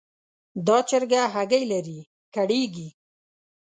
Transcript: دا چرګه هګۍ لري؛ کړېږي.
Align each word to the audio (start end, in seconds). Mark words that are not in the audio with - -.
دا 0.67 0.77
چرګه 0.89 1.21
هګۍ 1.33 1.63
لري؛ 1.71 1.99
کړېږي. 2.33 2.89